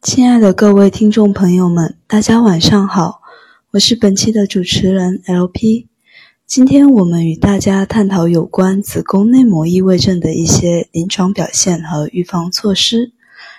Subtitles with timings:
[0.00, 3.20] 亲爱的各位听众朋友们，大家晚上好，
[3.72, 5.88] 我是本期的主持人 LP。
[6.46, 13.12] 今天我们与大家探讨有关子宫内膜异位症的一些临床表现和预防措施。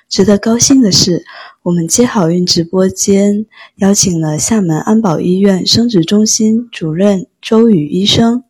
[0.07, 1.25] 值得高兴的是，
[1.63, 3.45] 我们接好运直播间
[3.75, 8.45] 邀请了厦门安保医院生殖中心主任周宇医生。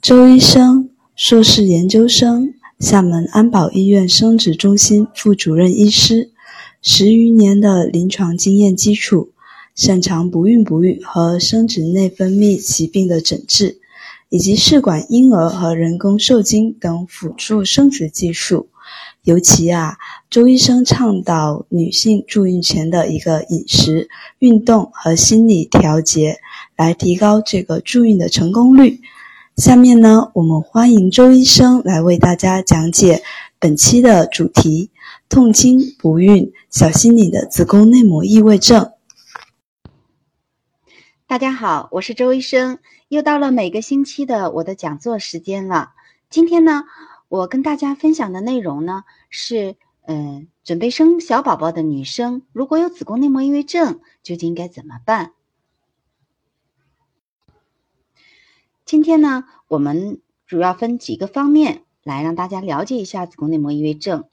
[0.00, 6.30] 周医生，硕士研究生，厦门安保医院生殖中心副主任医师，
[6.80, 9.32] 十余年的临床经验基础。
[9.74, 13.78] 擅长不孕不育和生殖内分泌疾病的诊治，
[14.30, 18.70] 以及试管婴儿和人工受精等辅助生殖技术。
[19.24, 19.98] 尤其啊，
[20.30, 26.38] 周医生倡导女性助孕前的一个饮食、运动和心理调节，
[26.78, 29.00] 来提高这个助孕的成功率。
[29.60, 33.22] 下面呢，我们欢迎周医生来为大家讲解
[33.58, 34.90] 本期的主题：
[35.28, 38.92] 痛经、不孕，小心你的子宫内膜异位症。
[41.26, 45.90] 大家好，我是周医生，又到了每个星期的我的讲座时间了。
[46.30, 46.84] 今天呢，
[47.28, 55.32] 我跟大家分享的内容呢是，嗯，准备生小宝宝的女生，如果有子宫内膜异位症，究竟应该怎么办？
[58.90, 64.24] 今天呢，我们主要分几个方面来让大家了解一下子宫内膜异位症。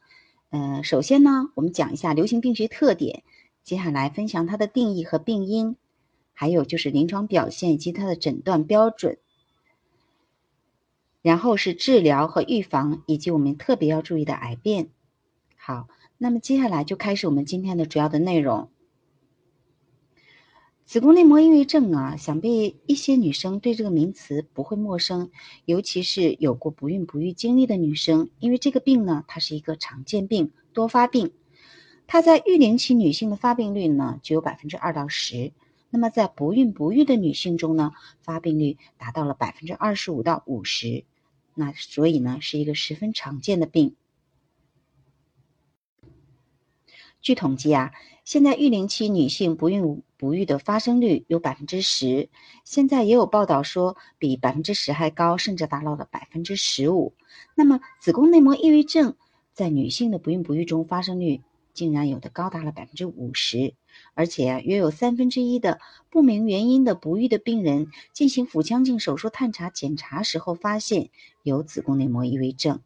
[0.50, 3.22] 呃，首先呢，我们讲一下流行病学特点，
[3.64, 5.76] 接下来分享它的定义和病因。
[6.34, 9.20] 还有就是临床表现以及它的诊断标准，
[11.22, 14.90] 然后是治疗和预防，以及我们特别要注意的癌变。
[15.56, 18.72] 好，那么接下来就开始我们今天的主要的内容。
[20.88, 25.32] 子宫内膜异位症啊，想必一些女生对这个名词不会陌生，
[25.66, 31.34] 尤其是有过不孕不育经历的女生，因为这个病呢，它是一个常见病、多发病，
[32.08, 35.52] 它在育龄期女性的发病率呢，只有百分之二到十。
[35.90, 37.92] 那么，在不孕不育的女性中呢，
[38.22, 41.04] 发病率达到了百分之二十五到五十，
[41.54, 43.98] 那所以呢，是一个十分常见的病。
[47.20, 47.92] 据统计啊，
[48.28, 52.28] 现在育龄期女性不孕不育的发生率有百分之十，
[52.66, 57.14] 现在也有报道说比百分之十还高，甚至达到了百分之十五。
[57.56, 59.16] 那么，子宫内膜异位症
[59.54, 61.42] 在女性的不孕不育中发生率
[61.74, 63.76] 竟然有的高达了百分之五十。
[64.14, 71.12] 而且约有三分之一的不明原因的不育的病人进行腹腔镜手术探查检查时候发现
[71.44, 72.82] 有子宫内膜异位症。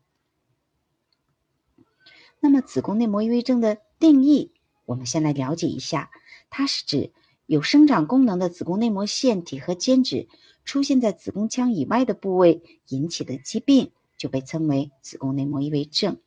[2.40, 4.52] 那么子宫内膜异位症的定义，
[4.92, 6.12] 我们先来了解一下，
[6.50, 7.14] 它是指
[7.46, 10.28] 有生长功能的子宫内膜腺体和间质
[10.66, 16.18] 出现在子宫腔以外的部位引起的疾病，就被称为子宫内膜异位症。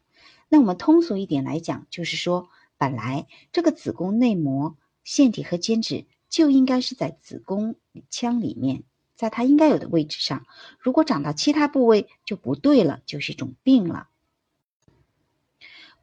[0.49, 2.49] 那我们通俗一点来讲，就是说
[2.79, 4.77] 本来这个子宫内膜。
[5.05, 7.77] 腺体和间质就应该是在子宫
[8.09, 8.85] 腔里面，
[9.17, 10.47] 在它应该有的位置上。
[10.79, 14.09] 如果长到其他部位就不对了，就是一种病了。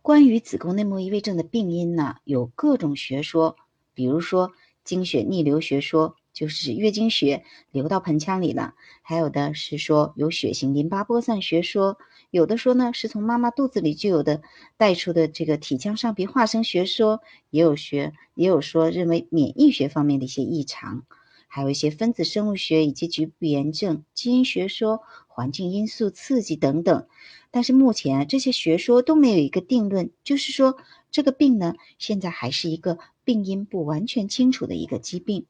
[0.01, 3.55] 关于子宫内膜异位症的病因呢，有各种学说，
[3.93, 4.51] 比如说
[4.83, 6.15] 经血逆流学说。
[6.33, 11.97] 就是月经血流到盆腔里了，还有的是说有血型淋巴播散学说，
[12.29, 14.41] 有的说呢是从妈妈肚子里就有的
[14.77, 17.19] 带出的这个体腔上皮化生学说，
[17.49, 21.03] 也有学也有说认为免疫学方面的一些异常，
[21.47, 27.07] 还有一些分子生物学以及局部炎症、基因学说、环境因素刺激等等。
[27.51, 30.77] 但是目前这些学说都没有一个定论，就是说
[31.11, 35.45] 这个病呢现在还是一个病因不完全清楚的一个疾病。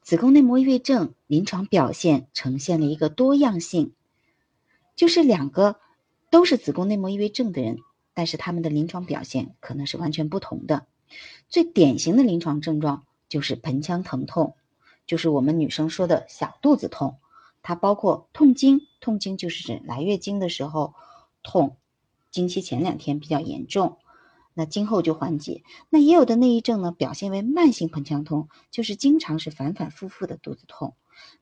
[0.00, 3.92] 子宫内膜异位症临床表现呈现了一个多样性，
[4.96, 5.80] 就是两个
[6.30, 7.78] 都是子宫内膜异位症的人，
[8.12, 10.86] 但是他们的临床表现可能是完全不同的。
[11.48, 14.56] 最典型的临床症状就是盆腔疼痛，
[15.06, 17.18] 就是我们女生说的小肚子痛，
[17.64, 20.94] 它包括痛经，痛经就是指来月经的时候
[21.42, 21.78] 痛，
[22.30, 23.96] 经期前两天比较严重。
[24.52, 25.64] 那今后就缓解。
[25.88, 30.94] 那也有的内异症呢，表现为慢性盆腔痛，就是经常是反反复复的肚子痛。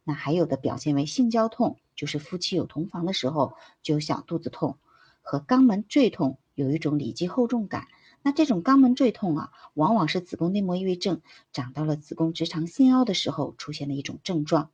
[0.05, 4.79] 那还有的表现为性交痛，就是夫妻有同房的时候就有小肚子痛，
[5.23, 7.89] 和肛门坠痛，有一种里脊厚重感。
[8.23, 11.21] 那这种肛门坠痛啊，往往是子宫内膜异位症
[11.53, 14.71] 长到了子宫直肠腺凹的时候出现的一种症状。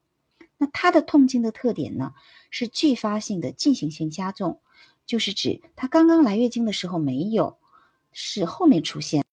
[0.58, 2.12] 那它的痛经的特点呢，
[2.50, 4.60] 是继发性的进行性加重，
[5.06, 7.56] 就是指它刚刚来月经的时候没有。
[8.10, 9.24] 是后面出现。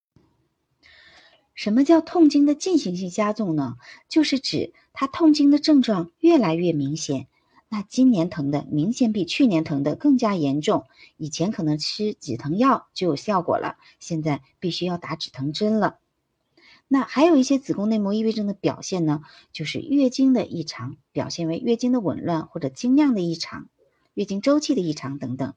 [1.55, 3.77] 什么叫痛经的进行性加重呢？
[4.09, 7.27] 就是指它痛经的症状越来越明显，
[7.69, 10.85] 那今年疼的明显比去年疼的更加严重。
[11.17, 15.97] 以前可能吃止疼药就有效果了，现在必须要打止疼针了。
[16.87, 23.67] 那还有一些子宫内膜异位症的表现呢，就是月经的异常，表现为月经的紊乱或者经量的异常、
[24.13, 25.55] 月经周期的异常等等。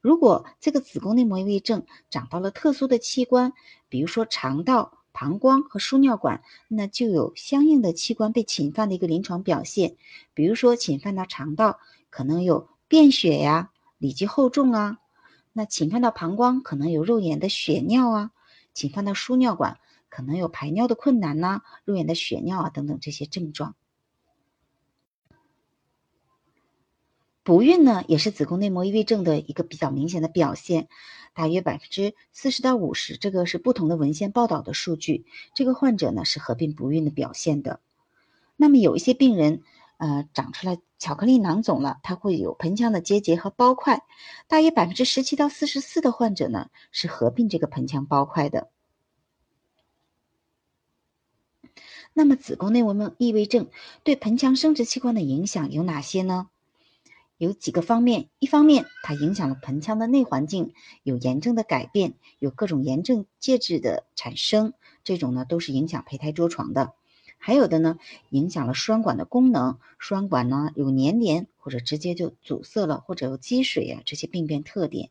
[0.00, 3.54] 如果这个子宫内膜异位症长到了特殊的器官，
[3.88, 9.96] 比如说肠道、膀胱和输尿管，那就有相应的器官被侵犯的一个临床表现。
[10.34, 11.80] 比如说侵犯到肠道，
[12.10, 14.98] 可能有便血呀、里积厚重啊；
[15.52, 18.30] 那侵犯到膀胱，可能有肉眼的血尿啊；
[18.74, 19.78] 侵犯到输尿管。
[20.08, 23.74] 可能有排尿的困难呐，肉眼的血尿啊等等这些症状。
[27.42, 30.88] 不孕呢，也是子宫内膜异位症的一个比较明显的表现，
[31.32, 35.24] 大约百分之四十到五十，这个是不同的文献报道的数据。
[35.54, 37.80] 这个患者呢是合并不孕的表现的。
[38.56, 39.62] 那么有一些病人，
[39.96, 44.02] 呃，长出来巧克力囊肿了，它会有盆腔的结节和包块，
[44.46, 48.68] 大约百分之十七到四十四的患者呢是合并这个盆腔包块的。
[52.18, 53.68] 那么，子宫内膜异位症
[54.02, 56.48] 对盆腔生殖器官的影响有哪些呢？
[57.36, 60.72] 有几个方面，一方面它影响了盆腔的内环境，
[61.04, 64.72] 有炎症的改变，有各种炎症介质的产生，
[65.04, 66.92] 这种呢都是影响胚胎着床的。
[67.38, 68.00] 还有的呢，
[68.30, 75.10] 影响了输卵管的功能，输卵管呢有粘连或者直接就阻塞了，或者有积水啊这些病变特点。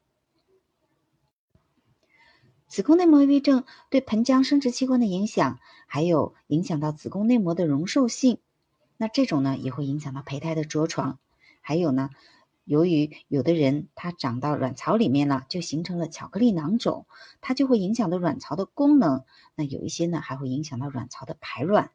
[2.67, 5.57] 子宫内膜异位症对盆腔生殖器官的影响，
[5.87, 8.37] 还有影响到子宫内膜的容受性，
[8.97, 11.17] 那这种呢也会影响到胚胎的着床。
[11.61, 12.11] 还有呢，
[12.65, 17.07] 由于有的人他长到卵巢里面了，就形成了巧克力囊肿，
[17.41, 19.23] 它就会影响到卵巢的功能。
[19.55, 21.91] 那有一些呢还会影响到卵巢的排卵。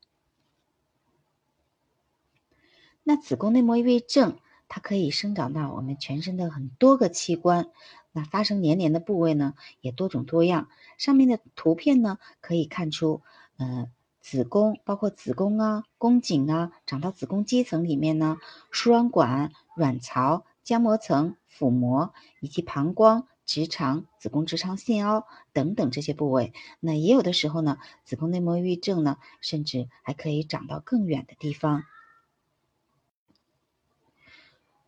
[3.04, 7.68] 那子宫内膜异位症，它可以生长到我们全身的很多个器官。
[8.12, 10.68] 那发生粘连的部位呢，也多种多样。
[10.98, 13.22] 上面的图片呢，可以看出，
[13.62, 13.88] 呃，
[14.20, 18.38] 子宫包括子宫啊、宫颈啊，长到子宫肌层里面呢，
[18.72, 26.52] 输卵管、卵巢、浆膜层、腹膜以及膀胱、直肠、子宫直肠腺凹等等这些部位。
[26.80, 31.84] 那也有的时候呢，子宫内膜异位症呢，甚至还可以长到更远的地方。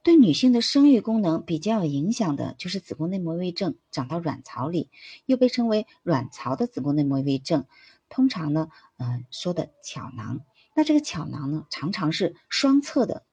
[0.02, 4.90] 对女性的生育功能比较有影响的，就是子宫内膜异位症长到卵巢里，
[5.26, 7.66] 又被称为卵巢的子宫内膜异位症。
[8.14, 8.68] 通常呢，
[8.98, 10.42] 嗯，说的巧囊。
[10.72, 13.24] 那这个巧囊呢，常常是双侧的，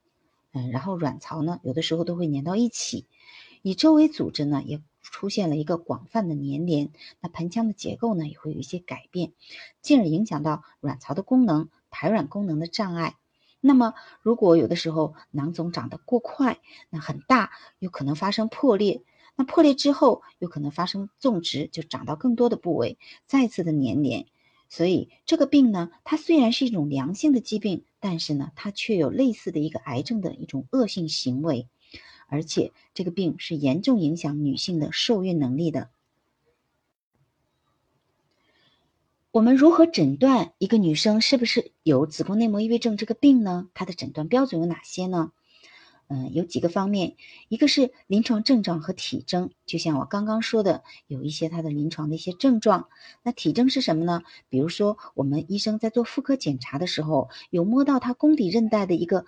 [0.53, 3.05] 嗯，然后卵巢呢，有的时候都会粘到一起，
[3.61, 6.89] 以周围组织呢，也出现了一个广泛的粘连。
[7.19, 9.33] 那盆腔的结构呢，也会有一些改变，
[9.83, 13.17] 进而影响到卵巢的功能、排卵功能的障碍。
[13.59, 13.93] 那么，
[14.23, 16.57] 如果有的时候囊肿长得过快，
[16.89, 19.03] 那很大，有可能发生破裂。
[19.35, 24.25] 那破裂之后，有可能发生种植，就长到更多的部位，再次的粘连。
[24.73, 31.67] 所以这个病呢，它虽然是一种良性的疾病，但是呢，它却有类似的一个癌症的一种恶性行为，
[32.27, 35.89] 而且这个病是严重影响女性的受孕能力的。
[39.31, 43.69] 我们如何诊断一个女生是不是有子宫内膜异位症这个病呢？
[43.73, 45.33] 它的诊断标准有哪些呢？
[46.13, 47.15] 嗯，有几个方面，
[47.47, 52.89] 一个是临床症状和体征，就像我刚刚说的，有一些它的临床的一些症状。
[53.23, 54.21] 那体征是什么呢？
[54.49, 59.25] 比如说，我们医生在做妇科检查的时候，有摸到她宫底韧带的一个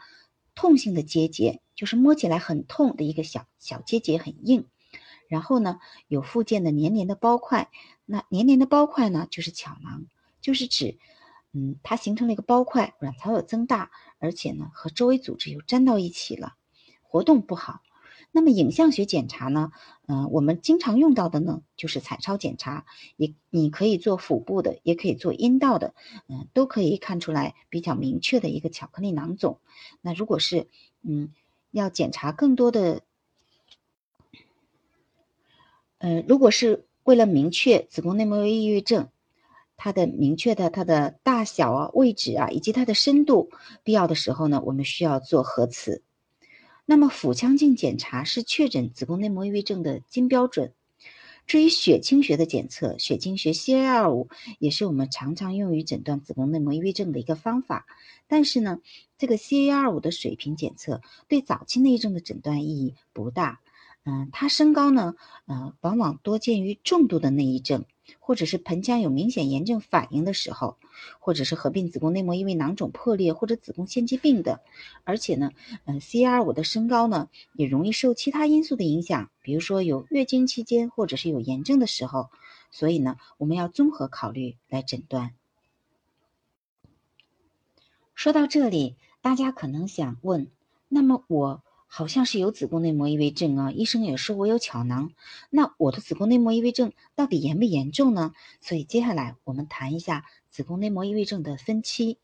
[0.56, 4.66] 痛性的结节，就是摸起来很痛的一个小小结节，很硬。
[5.30, 7.70] 然后呢，有附件的黏黏的包块，
[8.06, 10.06] 那黏黏的包块呢，就是巧囊，
[10.42, 10.98] 就是指，
[11.54, 16.56] 嗯，它形成了一个包块，卵巢有增大，而且呢，和周围组织又粘到一起了，
[17.14, 17.82] 活动不好。
[18.32, 19.72] 那么影像学检查呢，
[20.08, 25.94] 嗯，我们经常用到的呢，就是彩超检查，也你可以做腹部的，也可以做阴道的，
[26.28, 29.60] 嗯，都可以看出来比较明确的一个巧克力囊肿。
[30.02, 30.68] 那如果是，
[31.04, 31.32] 嗯，
[31.70, 33.04] 要检查更多的。
[36.00, 39.10] 嗯，如果是为了明确子宫内膜异位症，
[39.78, 43.52] 它的明确的它的大小啊、位置啊，以及它的深度，
[43.84, 46.02] 必要的时候呢，我们需要做核磁。
[46.86, 50.74] 那么腹腔镜检查是确诊子宫内膜异位症的金标准。
[51.46, 54.28] 至于血清学的检测，血清学 CA2
[54.60, 57.86] 也是我们常常用于诊断子宫内膜异位症的一个方法。
[58.28, 58.80] 但是呢，
[59.18, 63.60] 这个 CA2 的水平检测对早期内症的诊断意义不大。
[64.06, 67.86] 嗯，它升高呢，呃，往往多见于重度的内异症，
[68.20, 70.78] 或者是盆腔有明显炎症反应的时候，
[71.20, 74.62] 或者是合并子宫内膜异位囊肿破裂或者子宫腺肌病的，
[75.04, 75.52] 而且呢，
[75.86, 82.30] 嗯，CR 五的升高呢，也容易受其他因素的影响，比如说有月经期间或者是有炎症的时候，
[82.72, 85.34] 所以呢，我们要综合考虑来诊断。
[88.16, 90.52] 说到这里，大家可能想问，
[90.88, 91.64] 那么我？
[91.96, 95.12] 好像是有子宫内膜异位症啊，医生也说我有巧囊。
[95.52, 98.34] 那我的子宫内膜异位症到底严不严重呢？
[98.62, 102.18] 所以接下来我们谈一下子宫内膜异位症的分期。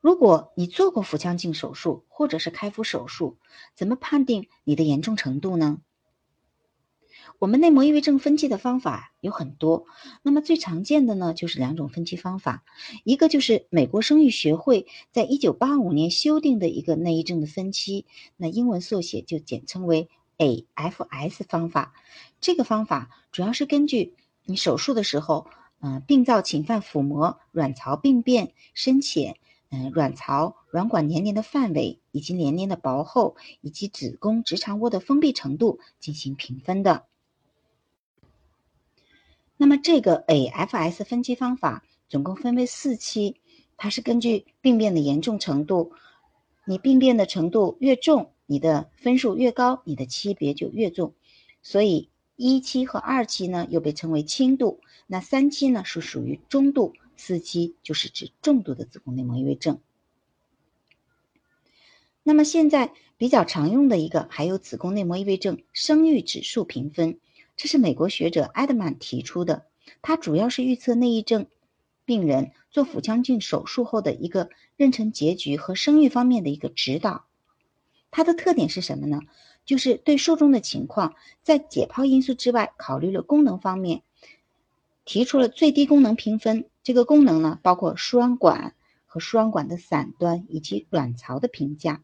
[0.00, 3.36] 如果你做过腹腔镜手术或者是开腹手术，
[3.74, 5.80] 怎么判定你的严重程度呢？
[7.40, 9.84] 我们内膜异位症分期的方法有很多，
[10.22, 12.64] 那么最常见的呢就是两种分期方法，
[13.02, 21.92] 一个就是美国生育学会在一九八五年修订的一个内异症的分期，那英文缩写就简称为 AFS 方法。
[22.40, 24.14] 这个方法主要是根据
[24.44, 25.46] 你手术的时候，
[25.80, 29.36] 嗯，病灶侵犯腹膜、卵巢病变深浅，
[29.70, 37.04] 嗯，卵巢卵管年龄的范围以及年龄的薄厚以及子宫直肠窝的封闭程度进行评分的。
[39.56, 43.36] 那么这个 AFS 分期方法总共分为四期，
[43.76, 45.92] 它是根据病变的严重程度，
[46.64, 51.14] 你病变的程度越重，你的分数越高，你的期别就越重。
[51.62, 59.80] 所以一期和二期呢又被称为轻度，那三期呢是属于中度，四期就是指重度的子宫内膜异位症。
[62.24, 67.20] 那么现在比较常用的一个还有子宫内膜异位症生育指数评分。
[67.56, 69.66] 这是美国学者埃德曼提出的，
[70.02, 71.46] 他主要是预测内异症
[72.04, 77.24] 病人做腹腔镜手术后的一个妊娠结局和生育方面的一个指导。
[78.10, 79.20] 它的特点是什么呢？
[79.64, 84.02] 就是对术中的情况，在解剖因素之外，考虑了功能方面，
[85.04, 86.68] 提出了最低功能评分。
[86.82, 88.74] 这个功能呢，包括输卵管
[89.06, 92.02] 和输卵管的散端以及卵巢的评价。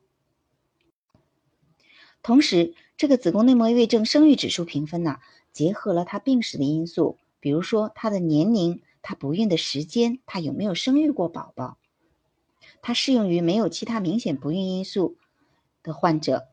[2.22, 5.18] 同时，这个子宫内膜异位症生育指数评分呢？
[5.52, 11.76] 结合了他病史的因素，比如说他的年龄、他不孕的时间、他有没有生育过宝宝，
[12.82, 15.16] 它适用于没有其他明显不孕因素
[15.82, 16.46] 的患者。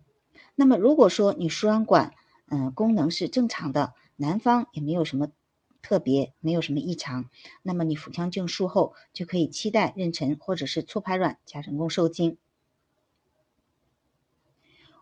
[0.55, 2.13] 那么，如果说你输卵管
[2.47, 5.27] 嗯功能是正常的，男方也没有什么
[5.83, 7.29] 特别，没有什么异常，
[7.61, 12.37] 那么你腹腔镜术后就可以期待妊娠或者是促排卵加人工受精。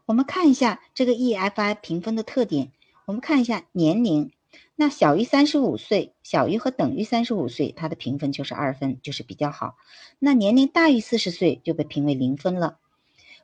[0.06, 2.72] 我们看一下这个 EFI 评分的特点。
[3.06, 4.32] 我们看一下年龄，
[4.76, 9.76] 那小于三十五岁，小于和等于三十五岁，它的评分就是二分，就是比较好。
[10.20, 12.78] 那年龄大于四十岁就被评为零分了。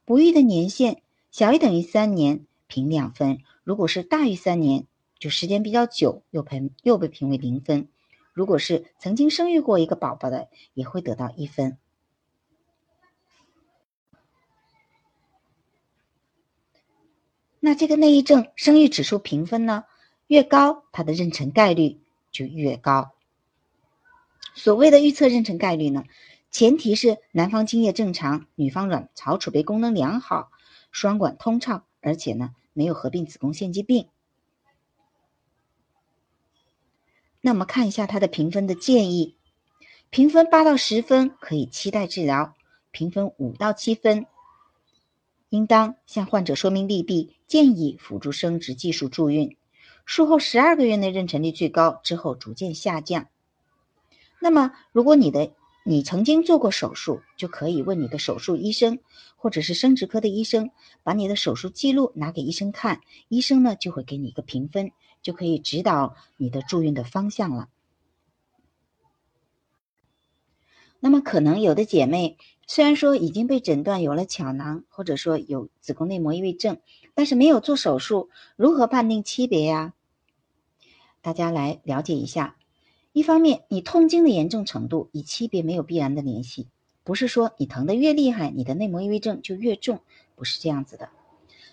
[0.05, 1.01] 不育的年限
[1.31, 4.85] 小于等于三年，评两分；如果是大于三年，
[5.17, 7.87] 就时间比较久，又评又被评为零分。
[8.33, 11.79] 如果是曾经生育过一个宝宝的，也会得到一分。
[17.63, 19.85] 那这个内异症生育指数评分呢，
[20.25, 21.99] 越高，它的妊娠概率
[22.31, 23.11] 就越高。
[24.55, 26.03] 所谓的预测妊娠概率呢，
[26.49, 30.49] 前提是男方精液正常，女方卵巢储备功能良好，
[30.91, 34.09] 双管通畅，而且呢没有合并子宫腺肌病。
[37.41, 39.35] 那我们看一下它的评分的建议，
[40.09, 42.55] 评分八到十分可以期待治疗，
[42.89, 44.25] 评分五到七分。
[45.51, 49.57] 应当向患者说明利弊，建议辅助生殖技术助孕。
[50.05, 53.27] 术后十二个月内妊娠率最高，之后逐渐下降。
[54.39, 55.51] 那么，如果你的
[55.83, 58.99] 你曾经做过手术，就可以问你的手术医生
[59.35, 60.71] 或者是生殖科的医生，
[61.03, 67.67] 把你的手术记录拿给医生看，医生呢就会给你一个评分，就可以指导你的助孕的方向了。
[71.01, 72.37] 那么，可能有的姐妹。
[72.73, 76.77] 虽然说已经被诊断有了巧囊，或者说有子宫内膜异位症，
[77.13, 79.93] 但是没有做手术，如何判定区别呀？
[81.21, 82.55] 大家来了解一下。
[83.11, 86.69] 一方面，你痛经的严重程度与区别没有必然的联系，
[87.03, 89.99] 不是说你疼的越厉害，你的内膜异位症就越重，
[90.37, 91.09] 不是这样子的。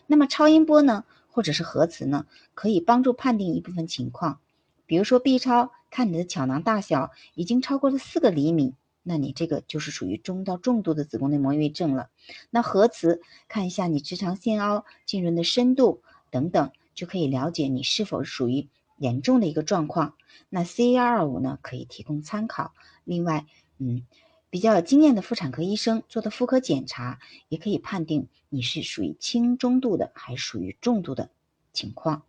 [0.09, 4.41] 那么超音波呢，或者是核磁呢，可以帮助判定一部分情况，
[4.85, 8.75] 比如说 B 超看你的巧囊大小已经超过了四个厘米。
[9.03, 12.11] 那你这个就是属于中到重度的子宫内膜异位症了。
[12.51, 20.15] 那核磁看一下你直肠腺凹浸润的深度等等，就可以了解你是否属于严重的一个状况。
[20.51, 22.75] 那 C A 二五呢，可以提供参考。
[23.05, 23.47] 另外，
[23.79, 24.03] 嗯，
[24.51, 31.31] 比较有经验的妇产科医生做的妇科检查，也可以判定你是属于轻中度的，还属于重度的
[31.73, 32.23] 情况。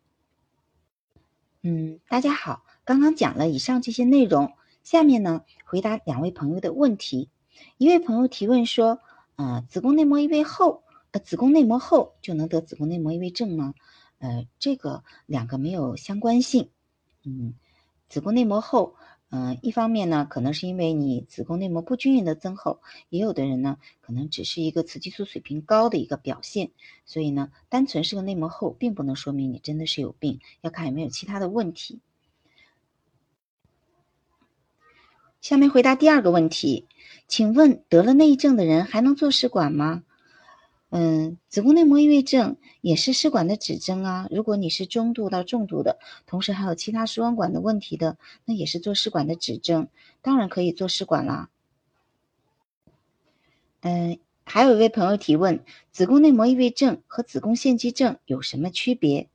[1.62, 7.30] 嗯，大家好，刚刚讲了以上这些内容，下面呢回答两位朋友的问题。
[7.78, 9.00] 一位朋友提问说，
[9.36, 13.74] 呃，子宫内膜异位后，呃，子宫内膜厚就能得子宫内膜异位症吗？
[14.20, 16.70] 呃，这个两个没有相关性。
[17.24, 17.54] 嗯，
[18.08, 18.96] 子宫内膜厚。
[19.32, 26.72] 嗯，一方面呢，可能是因为你子宫内膜不均匀的增厚，也有的人呢，可能只是一个雌激素水平高的一个表现，
[27.06, 32.00] 所以呢，单纯是个内膜厚，并不能说明你真的是有病，要看有没有其他的问题。
[35.42, 36.88] 下面回答第二个问题，
[37.28, 40.04] 请问得了内异症的人还能做试管吗？
[40.90, 44.28] 嗯，子宫内膜异位症也是试管的指征啊。
[44.32, 49.88] 如果你是中度到重度的，同时还有其他输卵管的问题的，那也是做试管的指征，
[50.22, 51.50] 当然可以做试管啦。
[53.82, 59.30] 嗯，还有一位朋友提问：子宫内膜异位症和子宫腺肌症有什么区别？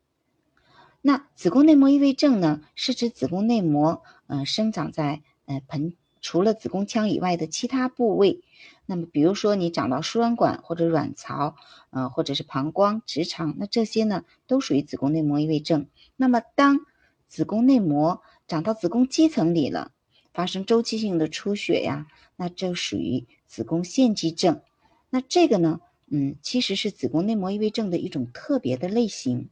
[1.01, 5.95] 那子宫内膜异位症呢，是指子宫内膜嗯生长在呃盆。
[6.21, 8.41] 除了子宫腔以外的其他部位，
[8.87, 11.55] 那么比如说你长到输卵管或者卵巢，
[11.91, 15.87] 呃，或者是膀胱、直肠，那这些呢都属于子宫内膜异位症。
[16.17, 16.81] 那么当
[17.29, 19.93] 子宫内膜长到子宫肌层里了，
[20.33, 24.63] 发生周期性的出血呀，那就属于子宫腺肌症。
[25.11, 29.51] 那这个呢，嗯，其实是子宫内膜异位症的一种特别的类型。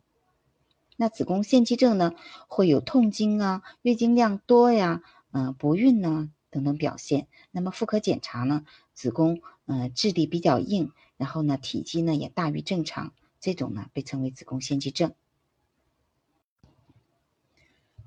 [0.97, 2.15] 那子宫腺肌症呢，
[2.49, 6.31] 会有痛经啊、月经量多呀、嗯、不孕呢。
[6.53, 8.67] 等等表现，那么妇科检查呢？
[8.93, 15.15] 子宫呃质地比较硬，然后呢体积呢也大于正常，这种呢被称为子宫腺肌症。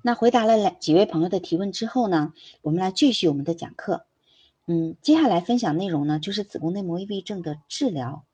[0.00, 4.06] 那回答了两几位朋友的提问之后呢，我们来继续我们的讲课。
[4.66, 8.24] 嗯，接下来分享内容呢就是子宫内膜异位症的治疗。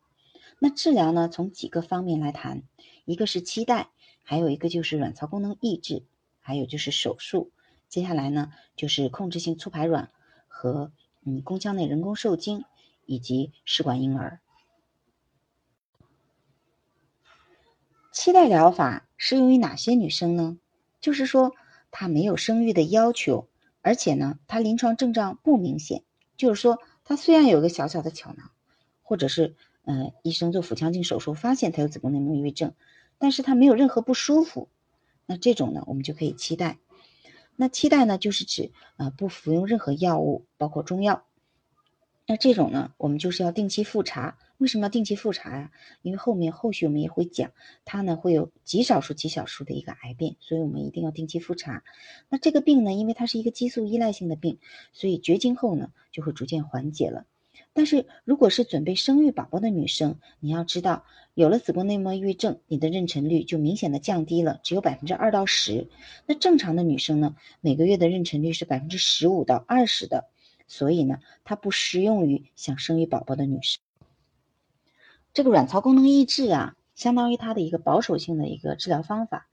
[0.58, 2.64] 那治疗呢从几个方面来谈，
[3.06, 3.88] 一个是期待，
[4.24, 6.02] 还有一个就是卵巢功能抑制，
[6.38, 7.50] 还有就是手术。
[7.92, 10.08] 接下来呢，就是控制性促排卵
[10.48, 10.92] 和
[11.26, 12.64] 嗯宫腔内人工受精
[13.04, 14.40] 以及试管婴儿。
[18.10, 20.56] 期待疗法适用于哪些女生呢？
[21.02, 21.54] 就是说
[21.90, 23.46] 她没有生育的要求，
[23.82, 26.02] 而且呢她临床症状不明显，
[26.38, 28.52] 就是说她虽然有个小小的巧囊，
[29.02, 32.72] 或者是嗯医生做腹腔镜手术发现她有子宫内膜异位症，
[33.18, 34.70] 但是她没有任何不舒服，
[35.26, 36.78] 那这种呢我们就可以期待。
[37.56, 41.24] 那期待呢，就是指呃不服用任何药物，包括中药。
[42.26, 44.38] 那这种呢，我们就是要定期复查。
[44.58, 45.72] 为什么要定期复查呀？
[46.02, 47.50] 因为后面后续我们也会讲，
[47.84, 51.82] 它呢会有极少数极少数的一个癌变，所以我们一定要定期复查。
[52.28, 54.60] 那这个病呢，因为它是一个激素依赖性的病，
[54.92, 57.26] 所以绝经后呢就会逐渐缓解了。
[57.74, 65.88] 但是如果是准备生育宝宝的女生，你要知道，有了子宫内膜异位症，你的妊娠率就明显的降低了，只有百分之二到十。
[66.26, 70.28] 那正常的女生呢，每个月的妊娠率是百分之十五到二十的，
[70.68, 73.80] 所以呢，它不适用于想生育宝宝的女生。
[75.32, 79.48] 这个卵巢功能抑制啊，相当于它的一个保守性的一个治疗方法，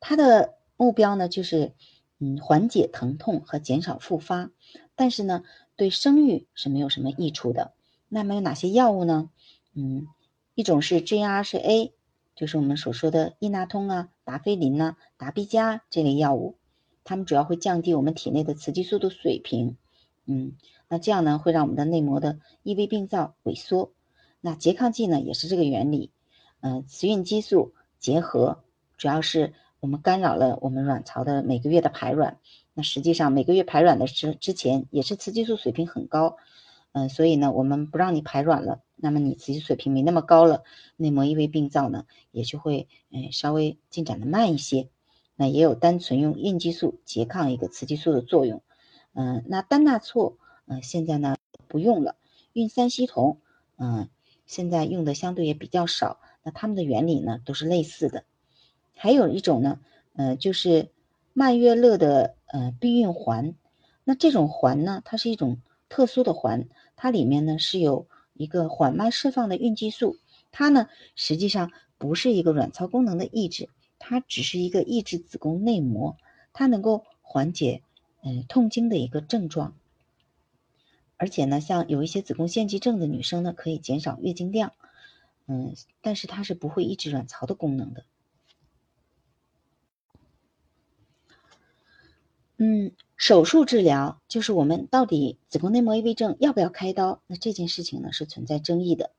[0.00, 1.74] 它的目标呢就是，
[2.20, 4.50] 嗯，缓解疼痛和减少复发，
[4.96, 5.44] 但是呢。
[5.78, 7.72] 对生育是没有什么益处的。
[8.08, 9.30] 那么有哪些药物呢？
[9.74, 10.08] 嗯，
[10.54, 11.92] 一种是 GRHA，
[12.34, 16.56] 就是我们所说的伊那通啊、达菲林呐、达必佳这类药物，
[17.04, 19.76] 它们主要会降低我们体内的雌激素的水平。
[20.26, 20.56] 嗯，
[20.88, 23.92] 那这样呢会让我们的内膜的异位病灶萎缩。
[24.40, 26.10] 那拮抗剂呢也是这个原理。
[26.60, 28.64] 嗯，雌孕激素结合，
[28.96, 32.38] 主要是我们干扰了我们卵巢的每个月的排卵。
[32.78, 36.36] 那实际上每个月排卵的之之前也是雌激素水平很高，
[36.92, 40.62] 嗯，所以呢，我们不让你排卵了，那么你雌激素水平没那么高了，
[40.96, 44.90] 内膜异位病灶呢也就会嗯稍微进展的慢一些。
[45.34, 48.62] 那也有单纯用孕激素拮抗一个雌激素的作用，
[49.12, 50.36] 嗯，那单纳唑
[50.66, 51.34] 嗯现在呢
[51.66, 52.14] 不用了，
[52.52, 53.40] 孕三烯酮
[53.76, 54.08] 嗯
[54.46, 58.22] 现在用的相对也比较少，那它们的原理呢都是类似的。
[58.94, 59.80] 还有一种呢，
[60.14, 60.92] 嗯就是
[61.32, 62.37] 曼月乐的。
[62.48, 63.54] 呃，避孕环，
[64.04, 65.58] 那这种环呢，它是一种
[65.88, 70.16] 特殊的环，它里面呢是有一个缓慢释放的孕激素，
[70.50, 76.16] 它呢实际上不是一个卵巢功能的抑制，它只是一个抑制子宫内膜，
[76.52, 77.82] 它能够缓解
[78.22, 79.74] 嗯痛经的一个症状，
[81.18, 84.72] 而且呢，像有一些子宫腺肌症的女生呢，可以减少月经量，
[85.46, 88.04] 嗯，但是它是不会抑制卵巢的功能的。
[92.60, 97.22] 嗯，手术治疗就是我们到底子宫内膜异位症要不要开刀？
[97.28, 99.12] 那这件事情呢是存在争议的。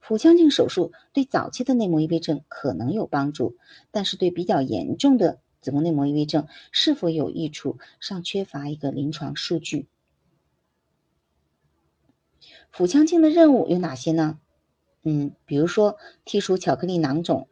[0.00, 3.56] 腹腔镜手术对早期的内膜异位症可能有帮助，
[3.90, 9.88] 但是对比较严重的子宫内膜异位症是否有益处，尚缺乏一个临床数据。
[12.70, 14.38] 腹腔镜的任务有哪些呢？
[15.02, 17.48] 嗯，比如说剔除巧克力囊肿，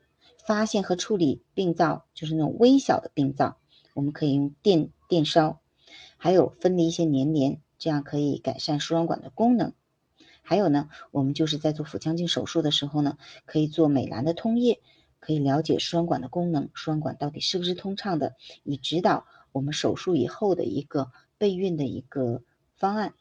[0.46, 3.56] 发现和处理病灶，就是那种微小的病灶，
[3.94, 5.60] 我们可以用电电烧，
[6.16, 9.74] 还有分离一些粘连，这样可以改善输卵管的功能。
[10.40, 14.80] 还有呢，我们就是在做腹腔镜手术的时候呢，可以做美蓝的通液，
[15.20, 22.42] 可以了解输卵管的功能，输卵管到底是不是通畅的，以指导我们手术以后的一个备孕的一个
[22.78, 23.12] 方案。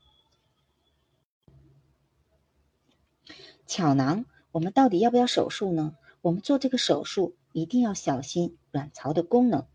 [3.67, 4.23] 巧囊，
[4.53, 5.97] 我们到底要不要手术呢？
[6.21, 9.67] 我们做这个手术一定要小心卵巢的功能。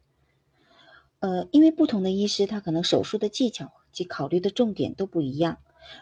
[1.20, 5.58] 呃，因为不同的医师，他可能手术的技巧及考虑的重点都不一样。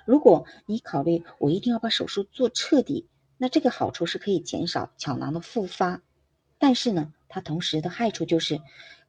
[0.06, 6.02] 如果你考虑我一定要把手术做彻底，那这个好处是可以减少巧囊的复发，
[6.58, 8.60] 但是呢，它同时的害处就是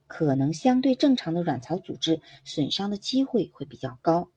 [0.06, 4.28] 可能相对正常的卵巢组织损伤的机会会比较高。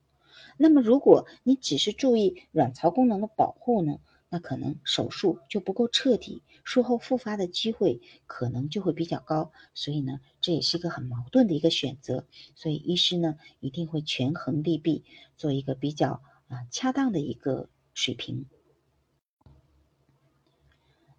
[0.58, 3.98] 那么如果你只是注意卵巢功能的保护呢，
[4.30, 9.52] 那可能手术就不够彻底，术后复发的机会可能就会比较高。
[9.74, 12.26] 所以呢，这也是一个很矛盾的一个选择。
[12.56, 15.04] 所以医师呢一定会权衡利弊，
[15.36, 16.22] 做一个比较。
[16.50, 18.48] 啊，恰当的一个水平。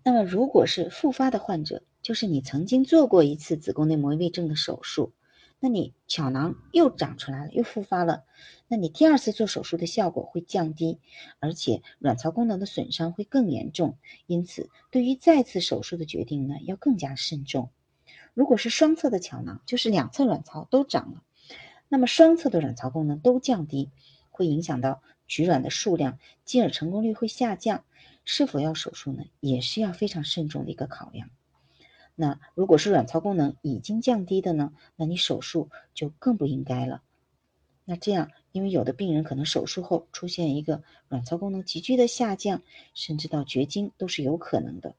[0.02, 5.12] 那么，如果是复发的患者，就是你曾经做过一次子宫内膜异位症的手术，
[5.60, 8.24] 那你巧囊又长出来了，又复发了，
[8.66, 10.98] 那你第二次做手术的效果会降低，
[11.38, 13.98] 而且卵巢功能的损伤会更严重。
[14.26, 17.70] 因此，对于再次手术的决定呢，要更加慎重。
[18.34, 21.22] 如果是双侧的巧囊，就是两侧卵巢都长了，
[21.88, 23.90] 那么双侧的卵巢功能都降低，
[24.30, 25.02] 会影响到。
[25.32, 27.84] 取卵的数量，进而成功率会下降，
[28.24, 29.22] 是否要手术呢？
[29.38, 31.30] 也是要非常慎重的一个考量。
[32.20, 34.74] 那如果是卵巢功能已经降低的呢？
[34.94, 37.00] 那你手术就更不应该了。
[37.86, 42.60] 那这样，因为有的病人可能手术后出现一个卵巢功能急剧的下降，
[42.92, 44.94] 甚至到绝经都是有可能的。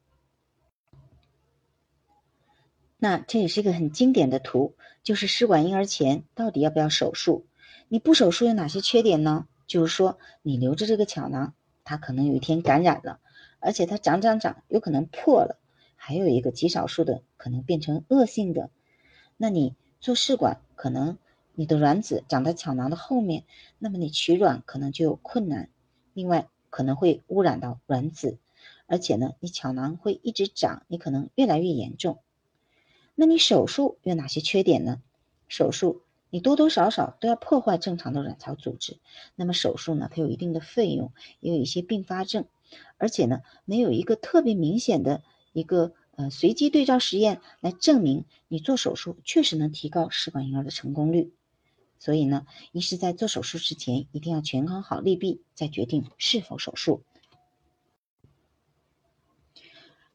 [2.98, 7.46] 那这也是一个很经典的图，就是试管婴儿前到底要不要手术？
[7.88, 9.48] 你不手术有哪些缺点呢？
[9.68, 11.54] 就是说，你留着这个巧囊，
[11.84, 13.20] 它可能有一天感染了，
[13.60, 15.61] 而且它长长长，有可能破了。
[16.04, 18.72] 还有一个极少数的可能变成恶性的，
[19.38, 21.20] 那你做试管，可能
[21.54, 23.44] 你的卵子长在巧囊的后面，
[23.78, 25.70] 那么你取卵可能就有困难。
[26.16, 28.40] 另外，可能会污染到卵子，
[28.88, 32.18] 而且呢，你巧囊会一直长，你可能越来越严重。
[33.14, 35.04] 那你手术有哪些缺点呢？
[35.48, 36.02] 手术。
[36.34, 38.98] 你多多少少都要破坏正常的卵巢组织，
[39.36, 41.12] 那么手术呢，它有一定的费用，
[41.42, 42.46] 也有一些并发症，
[42.98, 45.22] 而且呢，没有一个特别明显的
[45.54, 51.34] 一个呃随机对照实验来证明你做手术确实能提高试管婴儿的成功率。
[52.00, 57.04] 所以呢，医师在做手术之前一定要权衡好利弊，再决定是否手术。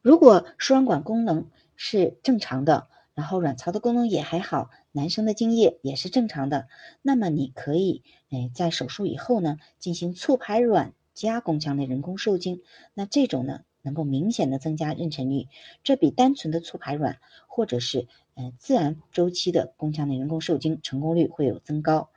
[0.01, 2.89] 如果输卵管功能是正常的。
[3.17, 6.67] 然后卵巢的功能也还好，男生的精液也是正常的，
[7.01, 12.61] 那么你可以，哎，在手术以后呢，进行促排卵加宫腔内人工受精，
[12.93, 15.47] 那这种呢，能够明显的增加妊娠率，
[15.83, 22.09] 这比单纯的促排卵或者是，呃，自然周期的宫腔内人工受精成功率会有增高。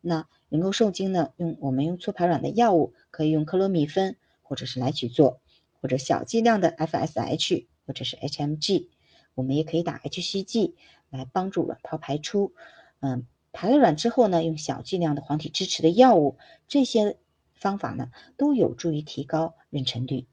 [0.00, 5.38] 那人工受精呢，用我们用促排卵的药物，可以用克罗米芬或者是来曲唑，
[5.80, 8.88] 或者小剂量的 FSH 或者是 HMG。
[9.34, 10.72] 我们也可以打 hCG
[11.10, 12.54] 来帮助卵泡排出，
[13.00, 17.16] 嗯，排了卵之后呢，用小剂量的黄体支持的药物，这些
[17.54, 20.26] 方法呢都有助于提高妊娠率。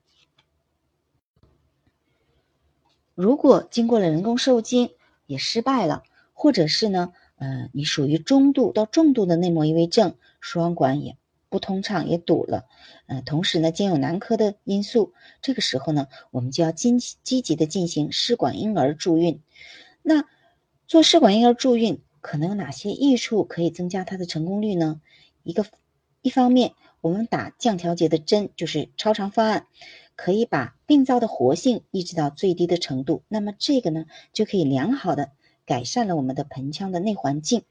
[3.15, 4.91] 如果经过了人工受精
[5.25, 11.17] 也失败了，或者是呢，嗯，你属于中度到重度的内膜异位症，输卵管也。
[11.47, 12.65] 不通畅也堵了，
[13.06, 19.41] 嗯，同时呢，兼有男科的因素，这个时候呢，我们就要积积极的进行试管婴儿助孕。
[20.01, 20.25] 那
[20.86, 24.99] 做试管婴儿助孕可能有哪些益处可以增加它的成功率呢？
[25.43, 25.65] 一个
[26.21, 29.67] 一方面，我们打降调节的针，就是超长方案，
[30.15, 33.23] 可以把病灶的活性抑制到最低的程度。
[33.28, 35.32] 那么这个呢，就可以良好的
[35.65, 37.63] 改善了我们的盆腔的内环境，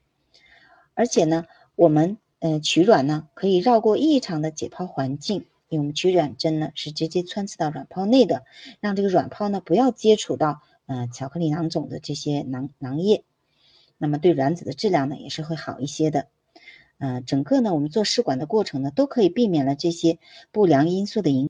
[0.93, 2.17] 而且呢，我们。
[2.39, 8.43] 呃，取卵呢可以绕过异常的解剖环境，因为我们取卵针呢是直接穿刺到卵泡内的，
[8.81, 13.23] 让这个卵泡呢不要接触到呃巧克力囊肿的这些囊囊液，
[13.97, 16.27] 那么对卵子的质量呢也是会好一些的。
[16.99, 20.19] 呃，整个呢我们做试管的过程呢都可以避免了这些
[20.51, 21.49] 不良因素的影。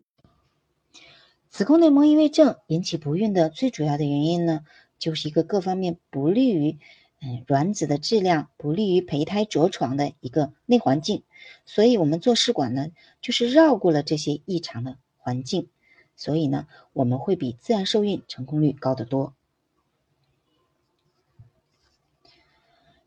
[1.55, 4.65] 子宫内膜异位症引起不孕的最主要的原因呢，
[4.99, 6.79] 就是一个各方面不利于
[7.21, 11.23] 嗯卵子的质量不利于胚胎着床的一个内环境，
[11.65, 12.89] 所以我们做试管呢，
[13.21, 15.69] 就是绕过了这些异常的环境，
[16.17, 19.33] 所以呢，我们会比自然受孕成功率高得多。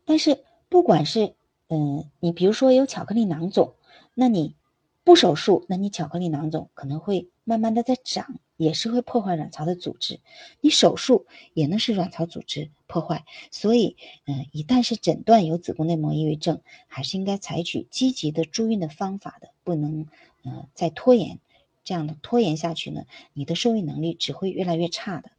[0.05, 1.35] 但是不管是
[1.67, 3.75] 嗯，你比如说有巧克力囊肿，
[4.15, 4.55] 那你
[5.03, 10.19] 不手术，那你巧克力囊肿可能会慢慢的在长，也是会破坏卵巢的组织。
[10.61, 20.05] 你手术也能使卵巢组织破坏，所以，嗯，一旦是诊断有子宫内膜异位症，还是应该采取积极的助孕的方法的，不能，
[20.43, 21.39] 嗯，再拖延。
[21.83, 25.31] 这样的拖延下去呢，你的受孕能力只会越来越差的。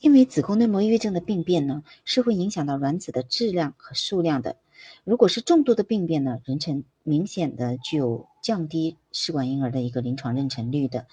[0.00, 4.56] 因为子宫内膜异位症的病变呢，是会影响到卵子的质量和数量的。
[5.04, 11.06] 如果是重度的病变呢，妊娠明显的具有降低试管婴儿的一个临床妊娠率的。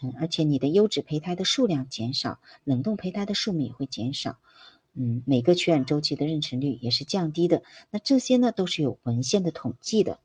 [0.00, 4.38] 嗯，而且你的优质胚胎的数量减少，冷冻胚胎的数目也会减少。
[4.94, 7.62] 嗯，每个取卵周期的妊娠率也是降低的。
[7.90, 10.18] 那这些呢，都是有文献的统计的。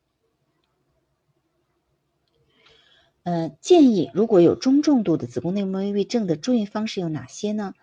[3.23, 7.73] 呃，建议如果有中重度的子宫内膜异位症的注意方式有哪些呢？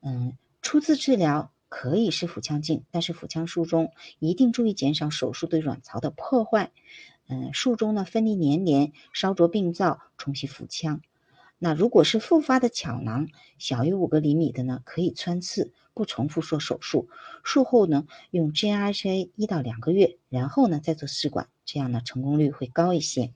[0.00, 6.70] 嗯，初次治疗可以是腹腔镜，但是腹腔术中一定注意减少手术对卵巢的破坏。
[7.26, 11.00] 嗯，术中呢分离粘连，烧灼病灶，冲洗腹腔。
[11.58, 13.26] 那如果是复发的巧囊，
[13.58, 17.08] 小于五个厘米的呢，可以穿刺，不重复做手术。
[17.42, 23.32] 术后呢用 GnRHA 一到两个月，然后呢再做试管，这样呢成功率会高一些。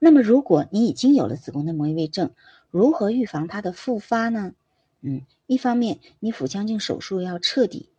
[0.00, 2.34] 那么如果你已经有了子宫内膜异位症，
[2.72, 4.54] 如何预防它的复发呢？
[5.06, 7.90] 嗯，一方面你腹腔镜手术要彻底，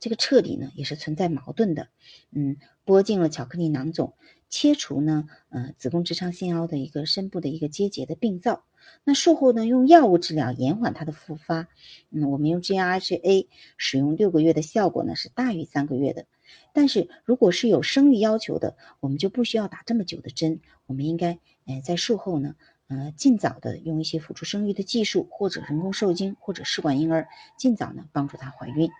[0.00, 1.88] 这个彻底呢也是存在矛盾的。
[2.30, 4.14] 嗯，剥净了巧克力囊肿，
[4.48, 8.64] 切除呢，呃，子宫直肠腺凹的一个深部的一个结节的病灶。
[9.04, 11.68] 那术后呢，用药物治疗延缓它的复发。
[12.10, 16.26] 嗯，我们用 GnRHA 使用六个月的效果呢是大于三个月的。
[16.72, 20.60] 但是如果是有生育要求的，我们就不需要打这么久的针。
[20.86, 22.54] 我们应该，呃，在术后呢。
[22.88, 28.90] 呃，尽早的用一些辅助生育的技术，或者人工受精，或者试管婴儿，尽早呢帮助她怀孕。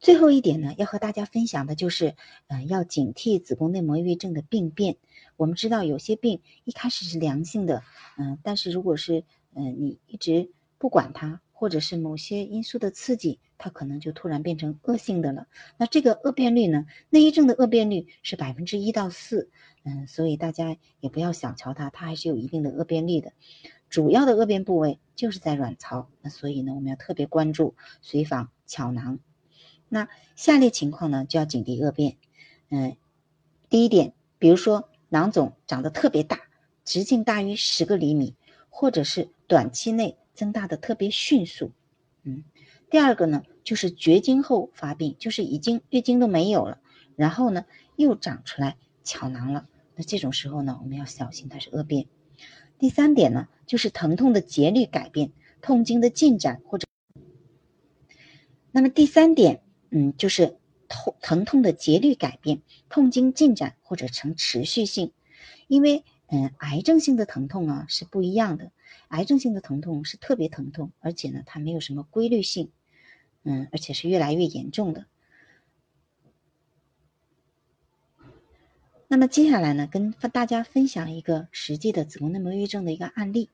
[0.00, 2.14] 最后一点呢，要和大家分享的就是，
[2.46, 4.96] 呃，要警惕子宫内膜异位症的病变。
[5.36, 7.82] 我们知道有些病一开始是良性的，
[8.18, 11.40] 嗯，但是如果是，嗯，你一直不管它。
[11.56, 15.46] 或者是某些因素的刺激，它可能就突然变成恶性的了。
[15.78, 16.84] 那这个恶变率呢？
[17.08, 19.48] 内异症的恶变率是百分之一到四，
[19.84, 23.32] 嗯，所以大家也不要小瞧它，它还是有一定的恶变率的。
[23.88, 29.20] 主要的恶变部位就是在卵巢，那所以呢，我们要特别关注随访巧囊。
[29.88, 32.16] 那下列情况呢，就要警惕恶变。
[32.68, 32.96] 嗯，
[33.70, 36.40] 第一点，比如说囊肿长得特别大，
[36.84, 38.34] 直径大于十个厘米，
[38.68, 40.18] 或者是短期内。
[40.34, 41.70] 增大的特别迅速，
[42.24, 42.44] 嗯，
[42.90, 46.80] 第二个呢，就是绝经后发病，就是已经月经都没有了，
[47.16, 47.64] 然后呢
[47.96, 52.06] 又长出来巧囊了，那这种时候呢，我们要小心它是恶变。
[52.78, 55.30] 第三点呢，就是疼痛的节律改变，
[55.62, 56.86] 痛经的进展或者，
[58.72, 65.12] 那么第三点，嗯，就是痛疼痛的节律改变，痛经进展或者呈持续性，
[65.68, 68.72] 因为嗯，癌症性的疼痛啊是不一样的。
[69.08, 72.70] 癌症性的疼痛是特别疼痛，而且呢，它没有什么规律性，
[73.42, 75.06] 嗯，而且是越来越严重的。
[79.06, 83.50] 那么接下来呢，跟大家分享一个实际的子宫内膜异位症的一个案例。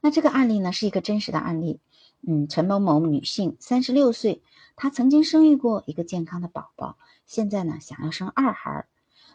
[0.00, 1.80] 那这个案例呢，是一个真实的案例。
[2.28, 4.42] 嗯，陈某某女性，三十六岁，
[4.74, 8.86] 她曾经生育过一个健康的宝宝，现在呢，想要生二孩。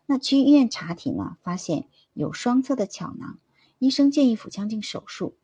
[0.06, 3.40] 那去医院查体呢，发现有双侧的巧囊。
[3.80, 5.36] 医生建议腹腔镜手术，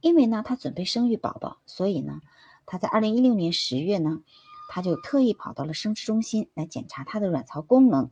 [0.00, 2.20] 因为呢，她准备生育宝宝，所以呢，
[2.66, 4.22] 她在二零一六年十月呢，
[4.68, 8.10] 她就特意跑到了生殖中心来检查她的卵巢功能，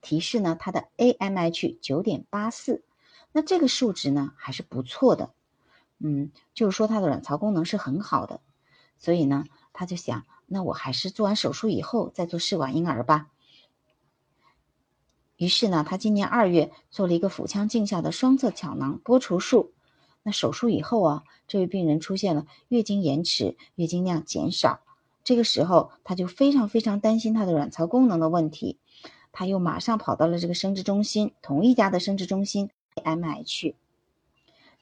[0.00, 2.84] 提示呢，她的 AMH 九点八四，
[3.32, 5.32] 那这个数值呢还是不错的，
[5.98, 8.40] 嗯，就是说她的卵巢功能是很好的，
[8.96, 13.28] 所以呢，她就想，那我还是做完手术以后再做试管婴儿吧。
[15.36, 19.72] 于是呢，她今年二月做了一个腹腔镜下的双侧巧囊剥除术。
[20.22, 24.80] 那手术以后啊，这位病人出现了月经延迟、月经量减少。
[25.22, 28.78] 这个时候，她就非常非常担心她的卵巢功能的问题。
[29.30, 33.74] 她又马上跑到了这个生殖中心，同一家的生殖中心 MH。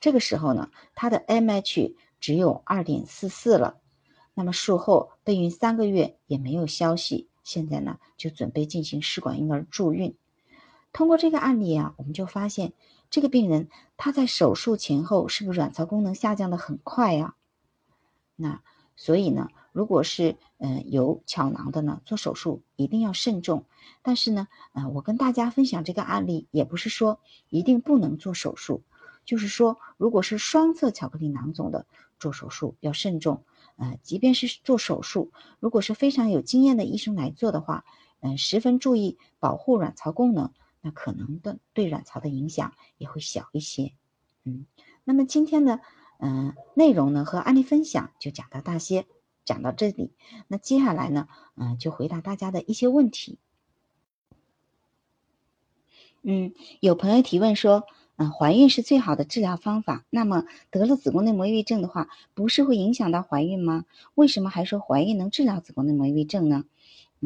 [0.00, 3.78] 这个时候呢，她的 MH 只有二点四四了。
[4.34, 10.14] 那么术后备孕三个月也没有消息，现在呢就准备进行试管婴儿助孕。
[10.94, 12.72] 通过这个案例啊，我们就发现，
[13.10, 17.34] 这个病人他在手术前后是不是卵巢功能下降的很快呀？
[18.36, 18.62] 那
[18.96, 23.64] 所以呢，如果是嗯有巧囊的呢，做手术一定要慎重。
[24.02, 28.84] 但是呢，呃，我跟大家分享这个案例，也不是说一定不能做手术，
[29.24, 31.86] 就是说，如果是双侧巧克力囊肿的，
[32.20, 33.42] 做手术要慎重。
[33.76, 37.84] 呃，即便是做手术，如果是非常有经验的医生来做的话，
[38.20, 40.52] 嗯，十分注意保护卵巢功能，
[40.84, 43.94] 那可能的对卵巢的影响也会小一些。
[44.44, 44.66] 嗯，
[45.02, 45.80] 那么今天的
[46.18, 49.06] 嗯内容呢和案例分享就讲到大些，
[49.46, 50.12] 讲到这里，
[50.46, 53.38] 那接下来呢，嗯，就回答大家的一些问题。
[56.20, 57.84] 嗯，有朋友提问说。
[58.16, 60.04] 嗯，怀孕是最好的治疗方法。
[60.08, 63.86] 那么得了子宫内膜异位症的话，不是会影响到怀孕吗？
[64.14, 66.64] 为什么还说怀孕能治疗子宫内膜异位症呢？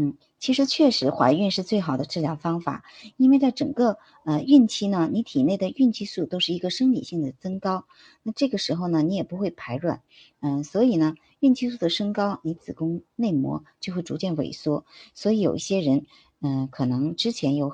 [0.00, 2.84] 嗯，其实确实怀孕是最好的治疗方法，
[3.16, 7.84] 因为在整个呃孕期呢，你体内的孕激素都是一个生理性的增高，
[8.22, 10.02] 那这个时候呢，你也不会排卵，
[10.38, 14.84] 嗯，所以呢，孕激素的升高，你子宫内膜就会逐渐萎缩。
[15.14, 16.06] 所以有一些人，
[16.40, 17.72] 嗯，可能之前有。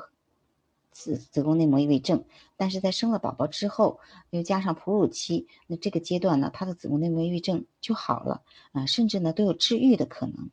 [0.96, 2.24] 子子宫内膜异位症，
[2.56, 3.98] 但是在生了宝宝之后，
[4.30, 10.50] 又加上哺乳期，那这个阶段呢，她的子宫内膜异位症就好了啊，甚至呢都有治愈的可能。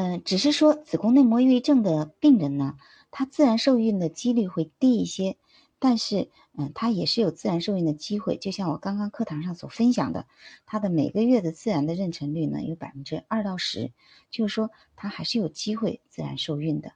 [0.00, 2.78] 嗯，只是说子宫内膜异位症的病人呢，
[3.10, 5.36] 他自然受孕的几率会低一些。
[5.78, 10.26] 但是，嗯，他也是有自然受孕的机会，就像我刚刚课堂上所分享的，
[10.64, 13.92] 他的每个月的自然的妊娠率呢有百分之二到十，
[14.30, 16.92] 就是说他还是有机会自然受孕的。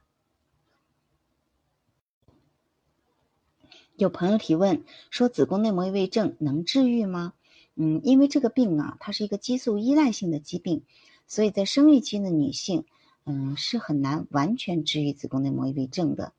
[3.95, 7.33] 有朋友提问说，子宫内膜异位症能治愈吗？
[7.75, 10.83] 嗯，因为这个病啊，它是一个激素依赖性的疾病，
[11.27, 12.85] 所以在生育期的女性，
[13.25, 16.33] 嗯，是很难完全治愈子宫内膜异位症的。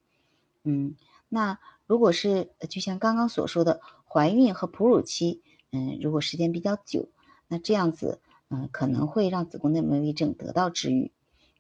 [0.65, 0.97] 嗯，
[1.29, 1.59] 那。
[1.89, 7.11] 如果是就像刚刚所说的，怀孕和哺乳期，嗯，如果时间比较久，
[7.47, 11.13] 那这样子，嗯，可能会让子宫内膜异位症得到治愈。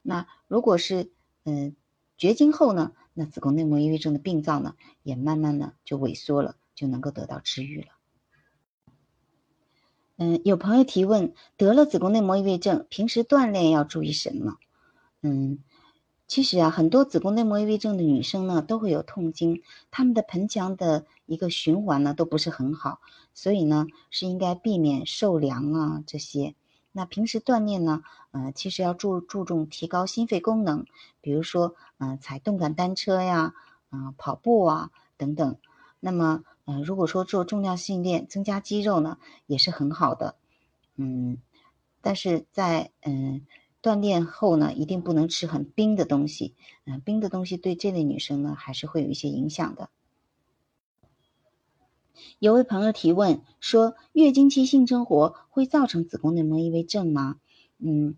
[0.02, 1.12] 那如果是
[1.44, 1.76] 嗯
[2.18, 7.86] 绝经后呢，那子宫内膜异位症的病灶呢，也慢慢的就萎缩了，就能够得到治愈了。
[10.16, 14.58] 嗯，有朋友提问，得了子宫内膜异位症，平时锻炼要注意什么？
[15.26, 15.58] 嗯。
[16.28, 19.62] 其实啊，很多子宫内膜异位症的女生呢，都会有痛经，
[19.92, 23.00] 她们的盆腔的一个循环呢都不是很好，
[23.32, 26.54] 所以呢是应该避免受凉啊这些。
[26.92, 30.84] 那平时锻炼呢，呃，其实要注注重提高心肺功能，
[31.20, 33.54] 比如说，嗯，踩动感单车呀，
[33.92, 35.56] 嗯，跑步啊等等。
[36.00, 40.34] 那么，嗯，如果说做重量训练增加肌肉呢，也是很好的。
[40.96, 41.38] 嗯，
[42.02, 43.46] 但是在嗯。
[43.86, 46.56] 锻炼后呢，一定不能吃很冰的东西。
[46.86, 49.90] 嗯，冰的东西对这类女生呢，还是会有一些影响的。
[52.40, 57.36] 有位朋友提问说，月经期性生活会造成子宫内膜异位症吗？
[57.78, 58.16] 嗯，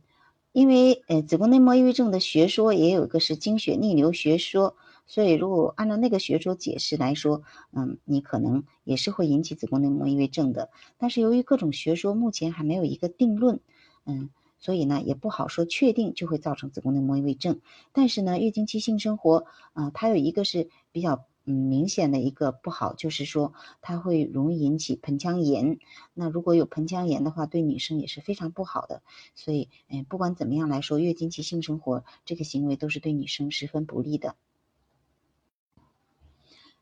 [0.52, 4.74] 因为呃，子宫内膜异位症的学说也有一个是经血逆流学说，
[5.06, 10.70] 所以如果按照那个学说解释来说，嗯，你可能也是会引起子宫内膜异位症的。
[10.96, 13.60] 但是由于各种学说目前还没有一个定论，
[14.06, 14.30] 嗯。
[14.58, 17.60] 所以呢，也不好说确定就会造成子宫内膜异位症。
[17.92, 25.78] 但是呢，月经期性生活啊，它有一个是比较嗯明显的一个不好，就是说它会容易引起盆腔炎。
[26.12, 29.02] 那如果有盆腔炎的话，对女生也是非常不好的。
[29.34, 34.34] 所以，嗯，不管怎么样来说，月经期性生活这个行为都是对女生十分不利的。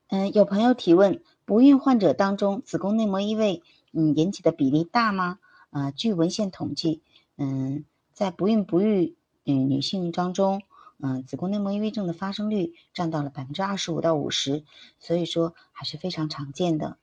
[0.09, 3.63] 嗯，有朋友提问：不孕患者当中，子宫内膜异位
[3.93, 5.39] 嗯引起的比例大吗？
[5.71, 7.03] 啊，据文献统计。
[7.37, 10.63] 嗯，在不孕不育嗯女性当中，
[10.99, 14.65] 嗯，子宫内膜异位症的发生率占到了百分之二十五到五十，
[14.99, 16.97] 所以说还是非常常见的。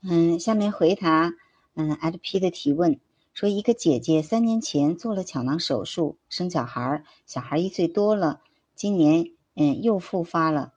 [0.00, 1.32] 嗯，下面回答
[1.74, 2.98] 嗯 LP 的提问，
[3.34, 8.40] 说一个姐姐三年前做了巧囊手术生小孩，小孩一岁多了，
[8.74, 10.72] 今年嗯又复发了，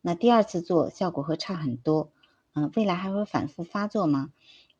[0.00, 2.10] 那第二次做效果会差很多，
[2.54, 4.30] 嗯，未来还会反复发作吗？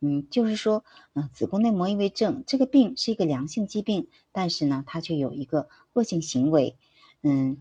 [0.01, 0.82] 嗯，就是说，
[1.12, 6.76] 嗯，子宫内膜异位症这个病是一个良性疾病，但是呢，它却有一个恶性行为，
[7.22, 7.59] 嗯，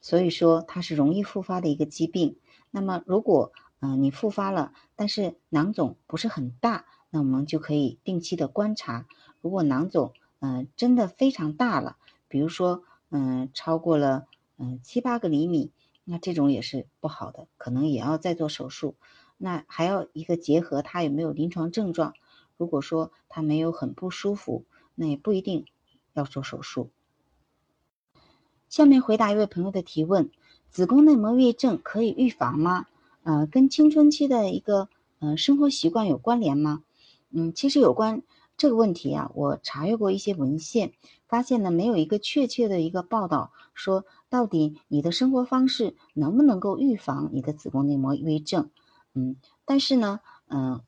[0.00, 2.36] 所以说它是容易复发的一个疾病。
[2.70, 9.06] 那么，如果嗯你复发了，但是囊肿不是很大，那我们就可以定期的观察。
[9.42, 14.26] 如果囊肿嗯真的非常大了，比如说嗯超过了
[14.56, 15.72] 嗯七八个厘米，
[16.04, 18.94] 那这种也是不好的，可能也要再做手术。
[19.44, 22.14] 那还要一个结合他有没有临床症状，
[22.56, 24.64] 如果说他没有很不舒服，
[24.94, 25.66] 那也不一定
[26.12, 26.90] 要做手术。
[28.68, 30.30] 下面回答一位朋友的提问：
[30.70, 32.86] 子宫内膜异位症可以预防吗？
[33.24, 34.88] 呃，跟青春期的一个
[35.18, 36.84] 呃生活习惯有关联吗？
[37.30, 38.22] 嗯，其实有关
[38.56, 40.92] 这个问题啊，我查阅过一些文献，
[41.26, 48.70] 发现呢没有一个确切的一个报道说到底你的生活方式能不能够预防你的子宫内膜异位症。
[49.14, 50.80] 嗯，但是呢，嗯。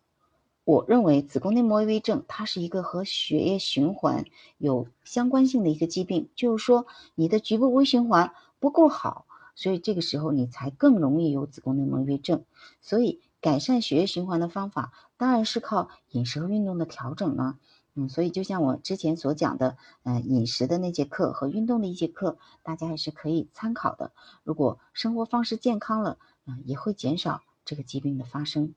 [0.67, 4.25] 我认为子宫内膜异位症它是一个和血液循环
[4.57, 12.47] 有相关性的一个疾病，就是说你的局部微循环不够好，所以这个时候你才更容易有子宫内膜异位症。
[12.81, 17.59] 所以改善血液循环的方法当然是靠饮食和运动的调整了。
[17.95, 24.13] 嗯，所以就像我之前所讲的，嗯，饮食的那节课和运动的一节课，大家还是可以参考的。
[24.45, 26.17] 如果生活方式健康了，
[26.47, 28.75] 嗯，也会减少这个疾病的发生。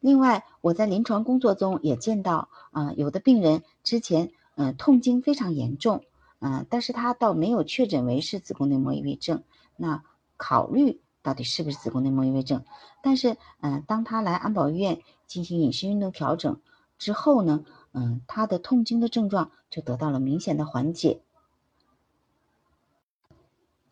[0.00, 6.04] 另外，我在临床工作中也见到，啊，有的病人之前，嗯，痛经非常严重，
[6.38, 9.42] 嗯，但是他倒没有确诊为是子宫内膜异位症，
[9.76, 10.04] 那
[10.36, 12.64] 考虑到底是不是子宫内膜异位症？
[13.02, 16.60] 但是，嗯，当他来安保医院进行饮食运动调整
[16.96, 21.22] 之后呢，嗯，他的痛经的症状就得到了明显的缓解。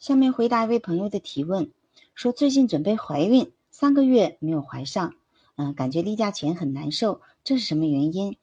[0.07, 1.73] 下面回答一位朋友的提问，
[2.15, 5.17] 说最近准备怀孕，三个月没有怀上。
[5.57, 8.37] 嗯，感觉例假前很难受，这是什么原因？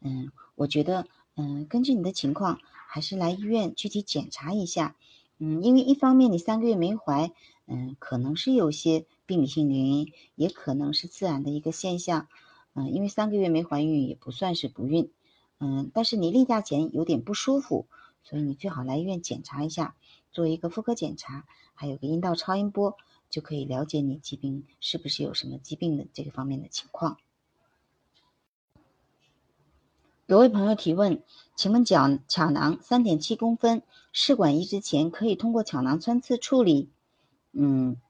[0.00, 1.06] 嗯，我觉得，
[1.36, 2.58] 嗯，根据你的情况，
[2.88, 4.96] 还是来医院具体检查一下。
[5.36, 7.30] 嗯，因为一方面你三个月没怀，
[7.66, 12.28] 嗯，可能是有些病理性的原因，也可能是自然的一个现象。
[12.72, 15.10] 嗯，因为三个月没怀孕也不算是不孕。
[15.58, 17.88] 嗯，但是你例假前有点不舒服，
[18.22, 19.94] 所以你最好来医院检查一下，
[20.32, 22.96] 做一个妇科检查，还有个阴道超音波。
[23.28, 27.16] 就可以了解你疾病是不是有什么疾病的这个方面的情况。
[30.26, 31.22] 有位朋友提问，
[31.54, 36.88] 请问角巧囊三点七公分，试管移植前可以通过巧囊穿刺处理？
[37.52, 38.00] 嗯，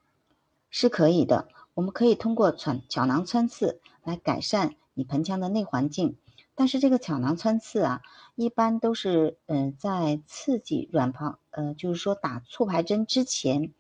[0.71, 1.49] 是可以的。
[1.75, 6.17] 我们可以通过穿巧囊穿刺来改善你盆腔的内环境，
[6.61, 8.03] 但是这个巧囊穿刺啊，
[8.35, 13.73] 一般都是嗯在刺激卵泡，呃，就是说打促排针之前。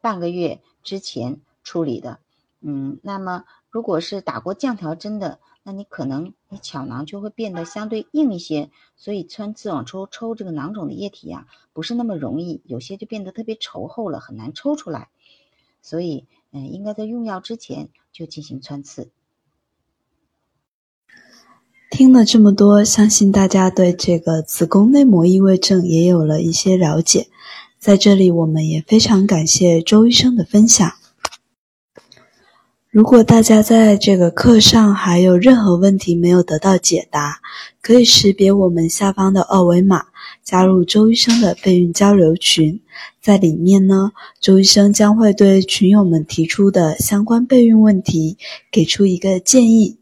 [0.00, 2.20] 半个月之前处理的，
[2.60, 15.08] 嗯，那么如果是打过降条针的，那你可能你巧囊就会变得相对硬一些，所以穿刺往出抽这个囊肿的液体呀，不是那么容易，有些就变得特别稠厚了，很难抽出来，
[15.80, 19.10] 所以，嗯，应该在用药之前就进行穿刺。
[22.02, 27.28] 听了这么多，相信大家对这个子宫内膜异位症也有了一些了解。
[27.78, 30.92] 在这里，我们也非常感谢周医生的分享。
[32.90, 37.40] 如果大家在这个课上还有任何问题没有得到解答，
[37.80, 40.06] 可以识别我们下方的二维码，
[40.42, 42.80] 加入周医生的备孕交流群。
[43.20, 48.38] 在里面呢，周医生将会对群友们提出的相关备孕问题
[48.72, 49.98] 给出一个建议。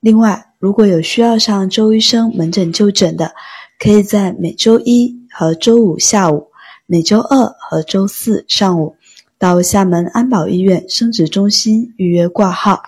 [0.00, 3.32] 另外，如果有需要上周医生门诊就诊的，
[3.78, 6.48] 可以在每周一和周五下午。
[6.84, 8.96] 每周二和周四上午，
[9.38, 12.82] 到厦门安保医院生殖中心预约挂号。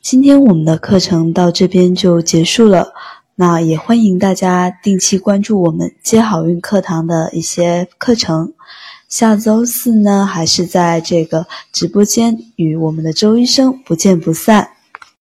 [0.00, 2.92] 今天我们的课程到这边就结束了，
[3.36, 8.52] 那也欢迎大家定期关注我们接好运课堂的一些课程。
[9.06, 14.70] 下周四呢，还是在这个直播间与我们的周医生不见不散。